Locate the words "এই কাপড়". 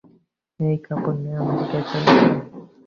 0.59-1.17